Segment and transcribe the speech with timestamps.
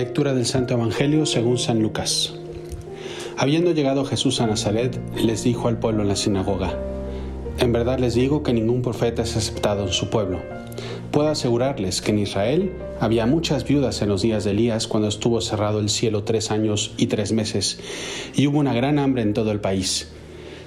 [0.00, 2.32] Lectura del Santo Evangelio según San Lucas.
[3.36, 6.74] Habiendo llegado Jesús a Nazaret, les dijo al pueblo en la sinagoga,
[7.58, 10.40] En verdad les digo que ningún profeta es aceptado en su pueblo.
[11.10, 15.38] Puedo asegurarles que en Israel había muchas viudas en los días de Elías cuando estuvo
[15.42, 17.78] cerrado el cielo tres años y tres meses,
[18.34, 20.08] y hubo una gran hambre en todo el país.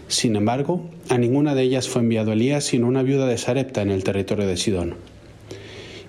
[0.07, 3.89] Sin embargo, a ninguna de ellas fue enviado Elías, sino una viuda de Sarepta en
[3.89, 5.12] el territorio de Sidón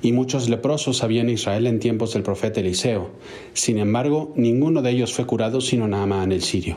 [0.04, 3.08] y muchos leprosos había en Israel en tiempos del profeta Eliseo.
[3.54, 6.76] Sin embargo, ninguno de ellos fue curado sino Naamán el sirio.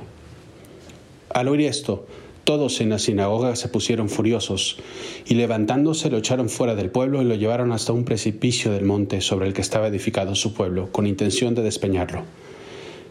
[1.32, 2.08] Al oír esto,
[2.46, 4.78] todos en la sinagoga se pusieron furiosos
[5.26, 9.20] y levantándose lo echaron fuera del pueblo y lo llevaron hasta un precipicio del monte
[9.20, 12.24] sobre el que estaba edificado su pueblo, con intención de despeñarlo.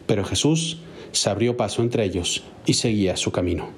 [0.06, 0.78] Pero Jesús
[1.12, 3.68] se abrió paso entre ellos y seguía su camino.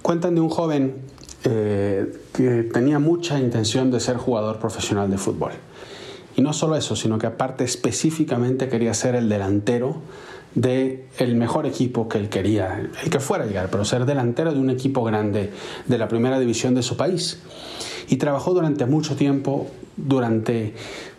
[0.00, 0.94] Cuentan de un joven
[1.42, 2.06] eh,
[2.40, 5.52] que tenía mucha intención de ser jugador profesional de fútbol.
[6.36, 9.96] Y no solo eso, sino que aparte específicamente quería ser el delantero
[10.54, 14.52] de el mejor equipo que él quería, el que fuera a llegar, pero ser delantero
[14.52, 15.50] de un equipo grande
[15.86, 17.40] de la primera división de su país.
[18.08, 20.74] Y trabajó durante mucho tiempo, durante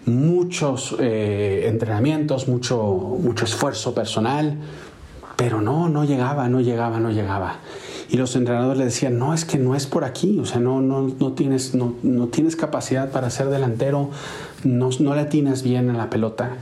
[0.06, 2.82] muchos eh, entrenamientos, mucho,
[3.22, 4.58] mucho esfuerzo personal,
[5.38, 7.60] pero no, no llegaba, no llegaba, no llegaba.
[8.12, 10.82] Y los entrenadores le decían, no, es que no es por aquí, o sea, no,
[10.82, 14.10] no, no, tienes, no, no tienes capacidad para ser delantero,
[14.66, 16.58] no, no le tienes bien a la pelota,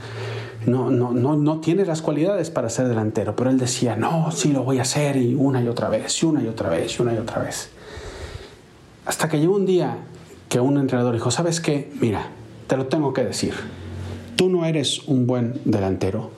[0.64, 3.34] no, no, no, no tienes las cualidades para ser delantero.
[3.34, 6.26] Pero él decía, no, sí lo voy a hacer y una y otra vez, y
[6.26, 7.70] una y otra vez, y una y otra vez.
[9.04, 9.96] Hasta que llegó un día
[10.48, 11.90] que un entrenador dijo, ¿sabes qué?
[12.00, 12.28] Mira,
[12.68, 13.54] te lo tengo que decir.
[14.36, 16.30] Tú no eres un buen delantero,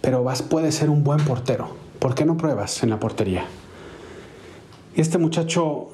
[0.00, 1.68] pero vas, puedes ser un buen portero.
[2.00, 3.44] ¿Por qué no pruebas en la portería?
[4.96, 5.88] Y este muchacho,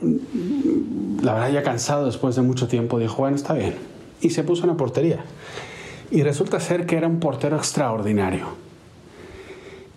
[1.23, 3.75] la verdad ya cansado después de mucho tiempo, dijo, bueno, está bien.
[4.21, 5.25] Y se puso en la portería.
[6.11, 8.47] Y resulta ser que era un portero extraordinario.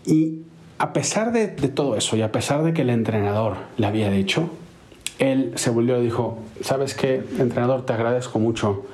[0.06, 0.42] Y
[0.80, 4.50] a pesar de, todo eso y a pesar de que el entrenador le había dicho,
[5.20, 7.86] él se volvió y dijo, ¿sabes qué, entrenador?
[7.86, 8.86] Te agradezco mucho,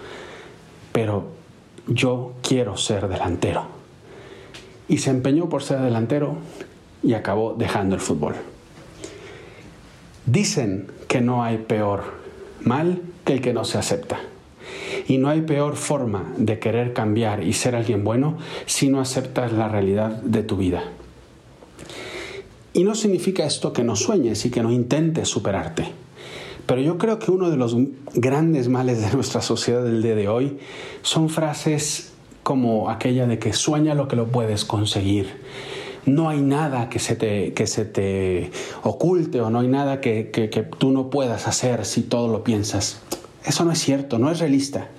[0.91, 1.27] pero
[1.87, 3.67] yo quiero ser delantero.
[4.87, 6.35] Y se empeñó por ser delantero
[7.01, 8.35] y acabó dejando el fútbol.
[10.25, 12.03] Dicen que no hay peor
[12.61, 14.19] mal que el que no se acepta.
[15.07, 19.53] Y no hay peor forma de querer cambiar y ser alguien bueno si no aceptas
[19.53, 20.83] la realidad de tu vida.
[22.73, 25.91] Y no significa esto que no sueñes y que no intentes superarte.
[26.65, 27.77] Pero yo creo que uno de los
[28.15, 30.57] grandes males de nuestra sociedad del día de hoy
[31.03, 35.41] son frases como aquella de que sueña lo que lo puedes conseguir
[36.05, 38.51] no hay nada que se te, que se te
[38.83, 43.01] oculte o no hay nada que, que, tú no puedas hacer si todo lo piensas.
[43.43, 44.89] Eso no es cierto, no es realista.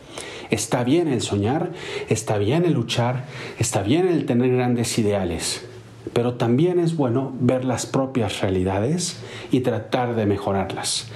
[0.50, 1.72] Está bien el soñar,
[2.08, 3.24] está bien el luchar,
[3.58, 5.64] está bien el tener grandes ideales,
[6.12, 9.18] pero también es bueno ver las propias realidades
[9.50, 11.08] y tratar de mejorarlas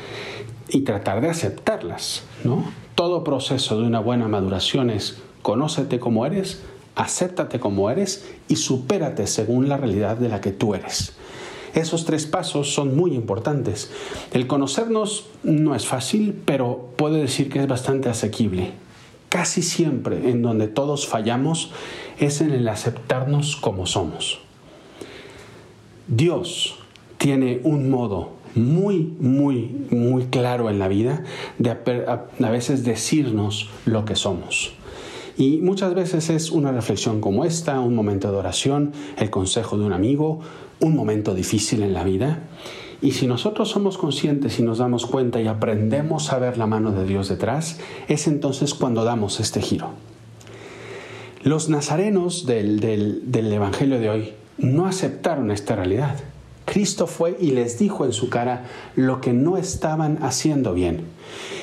[0.69, 2.65] y tratar de aceptarlas, ¿no?
[2.97, 6.63] Todo proceso de una buena maduración es conócete como eres,
[6.95, 11.15] acéptate como eres y supérate según la realidad de la que tú eres.
[11.75, 13.91] Esos tres pasos son muy importantes.
[14.33, 18.73] El conocernos no es fácil, pero puedo decir que es bastante asequible.
[19.29, 21.71] Casi siempre en donde todos fallamos
[22.19, 24.41] es en el aceptarnos como somos.
[26.09, 26.75] Dios
[27.19, 31.23] tiene un modo muy, muy, muy claro en la vida
[31.59, 34.73] de a, veces decirnos lo que somos.
[35.41, 39.87] Y muchas veces es una reflexión como esta, un momento de oración, el consejo de
[39.87, 40.41] un amigo,
[40.81, 42.41] un momento difícil en la vida.
[43.01, 46.93] Y si nosotros somos conscientes y nos damos cuenta y aprendemos a ver la mano
[46.93, 49.93] de Dios detrás, es entonces cuando damos este giro.
[51.43, 56.17] Los nazarenos del, del, Evangelio de hoy no aceptaron esta realidad.
[56.67, 61.07] Cristo fue y les dijo en su cara lo que no estaban haciendo bien.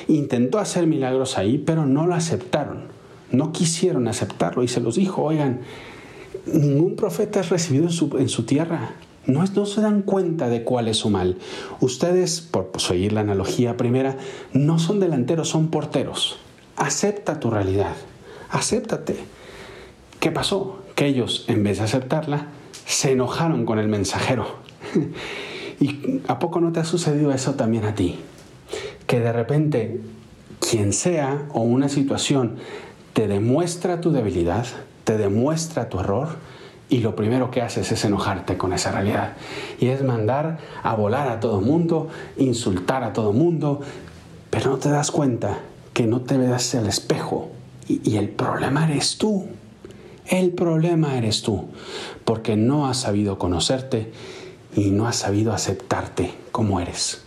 [0.08, 2.87] Intentó hacer milagros ahí, pero no lo aceptaron
[3.30, 5.60] no quisieron aceptarlo y se los dijo, oigan,
[6.46, 8.92] ningún profeta es recibido en su, en su tierra.
[9.26, 11.36] No, no, se dan cuenta de cuál es su mal.
[11.80, 14.16] Ustedes, por seguir la analogía primera,
[14.52, 16.38] no son delanteros, son porteros.
[16.76, 17.94] Acepta tu realidad,
[18.48, 19.16] acéptate.
[20.20, 20.78] ¿Qué pasó?
[20.94, 22.46] Que ellos, en vez de aceptarla,
[22.86, 24.56] se enojaron con el mensajero.
[25.80, 28.18] ¿Y a poco no te ha sucedido eso también a ti?
[29.06, 30.00] Que de repente,
[30.58, 32.56] quien sea o una situación
[33.18, 34.64] te demuestra tu debilidad,
[35.02, 36.36] te demuestra tu error
[36.88, 39.32] y lo primero que haces es enojarte con esa realidad.
[39.80, 42.06] Y es mandar a volar a todo mundo,
[42.36, 43.80] insultar a todo mundo,
[44.50, 45.58] pero no te das cuenta
[45.94, 47.50] que no te veas el espejo
[47.88, 49.46] y, y el problema eres tú.
[50.28, 51.70] El problema eres tú,
[52.24, 54.12] porque no has sabido conocerte
[54.76, 57.22] y no has sabido aceptarte como eres.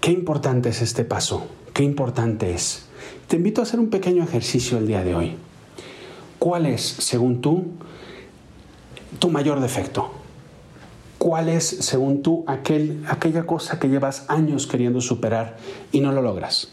[0.00, 2.86] Qué importante es este paso, qué importante es.
[3.28, 5.36] Te invito a hacer un pequeño ejercicio el día de hoy.
[6.38, 7.64] ¿Cuál es, según tú,
[9.18, 10.10] tu mayor defecto?
[11.18, 15.56] ¿Cuál es, según tú, aquel, aquella cosa que llevas años queriendo superar
[15.90, 16.72] y no lo logras?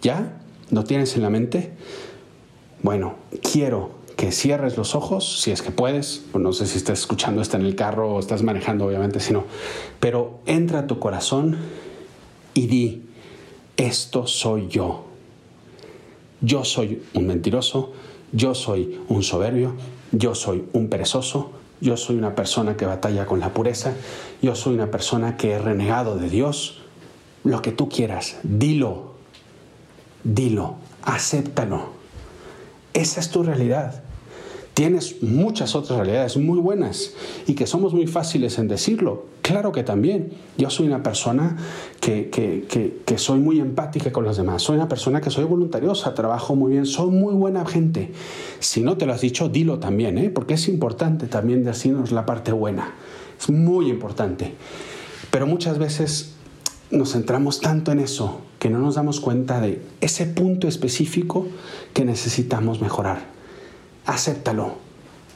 [0.00, 0.38] ¿Ya?
[0.70, 1.72] ¿Lo tienes en la mente?
[2.82, 7.42] Bueno, quiero que cierres los ojos, si es que puedes, no sé si estás escuchando
[7.42, 9.44] esto en el carro o estás manejando, obviamente, si no,
[9.98, 11.56] pero entra a tu corazón
[12.52, 13.02] y di,
[13.76, 15.13] esto soy yo.
[16.44, 17.92] Yo soy un mentiroso,
[18.32, 19.74] yo soy un soberbio,
[20.12, 23.94] yo soy un perezoso, yo soy una persona que batalla con la pureza,
[24.42, 26.80] yo soy una persona que he renegado de Dios.
[27.44, 29.14] Lo que tú quieras, dilo,
[30.22, 31.94] dilo, acéptalo.
[32.92, 34.03] Esa es tu realidad.
[34.74, 37.12] Tienes muchas otras realidades muy buenas
[37.46, 39.26] y que somos muy fáciles en decirlo.
[39.40, 40.32] Claro que también.
[40.58, 41.56] Yo soy una persona
[42.00, 44.62] que, que, soy muy empática con los demás.
[44.62, 48.10] Soy una persona que soy voluntariosa, trabajo muy bien, soy muy buena gente.
[48.58, 50.28] Si no te lo has dicho, dilo también, ¿eh?
[50.28, 52.94] porque es importante también decirnos la parte buena.
[53.40, 54.54] Es muy importante.
[55.30, 56.32] Pero muchas veces
[56.90, 61.46] nos centramos tanto en eso que no nos damos cuenta de ese punto específico
[61.92, 63.34] que necesitamos mejorar
[64.06, 64.76] acéptalo.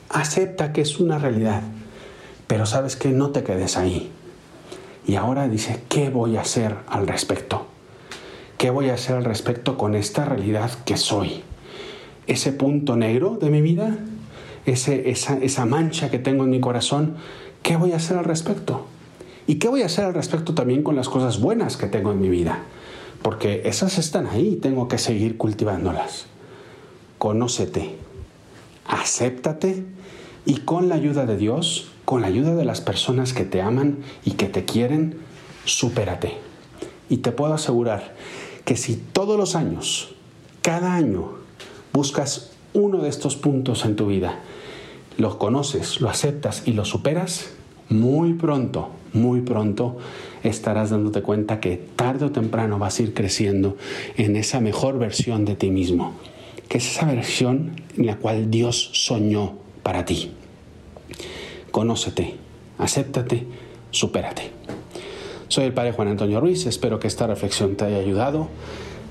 [0.08, 1.62] Acepta que es una realidad.
[2.46, 4.10] Pero sabes que no te quedes ahí.
[5.06, 7.66] Y ahora dice, ¿qué voy a hacer al respecto?
[8.58, 11.42] ¿Qué voy a hacer al respecto con esta realidad que soy?
[12.26, 13.96] Ese punto negro de mi vida,
[14.66, 17.16] ese, esa, esa mancha que tengo en mi corazón,
[17.62, 18.86] ¿qué voy a hacer al respecto?
[19.46, 22.20] ¿Y qué voy a hacer al respecto también con las cosas buenas que tengo en
[22.20, 22.64] mi vida?
[23.22, 26.26] Porque esas están ahí y tengo que seguir cultivándolas.
[27.16, 27.96] Conócete,
[29.08, 29.84] acéptate
[30.44, 34.00] y con la ayuda de Dios, con la ayuda de las personas que te aman
[34.22, 35.16] y que te quieren,
[35.64, 36.34] supérate.
[37.08, 38.14] Y te puedo asegurar
[38.66, 40.14] que si todos los años,
[40.60, 41.30] cada año,
[41.94, 44.40] buscas uno de estos puntos en tu vida,
[45.16, 47.48] lo conoces, lo aceptas y lo superas,
[47.88, 49.96] muy pronto, muy pronto
[50.42, 53.78] estarás dándote cuenta que tarde o temprano vas a ir creciendo
[54.18, 56.12] en esa mejor versión de ti mismo
[56.68, 60.32] que es esa versión en la cual Dios soñó para ti.
[61.70, 62.36] Conócete,
[62.78, 63.46] acéptate,
[63.90, 64.50] supérate.
[65.48, 68.48] Soy el Padre Juan Antonio Ruiz, espero que esta reflexión te haya ayudado.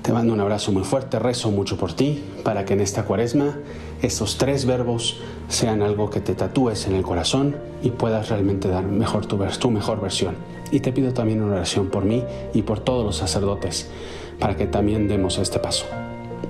[0.02, 3.58] Te mando un abrazo muy fuerte, rezo mucho por ti, para que en esta cuaresma
[4.00, 5.18] estos tres verbos
[5.48, 9.70] sean algo que te tatúes en el corazón y puedas realmente dar mejor tu, tu
[9.70, 10.36] mejor versión.
[10.70, 12.22] Y te pido también una oración por mí
[12.54, 13.90] y por todos los sacerdotes,
[14.38, 15.86] para que también demos este paso.